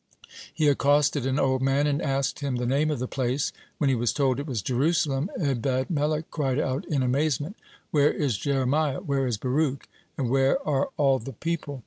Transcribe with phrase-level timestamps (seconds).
[0.51, 3.53] He accosted an old man, and asked him the name of the place.
[3.77, 7.55] When he was told it was Jerusalem, Ebed melech cried out in amazement:
[7.91, 9.87] "Where is Jeremiah, where is Baruch,
[10.17, 11.79] and where are all the people?"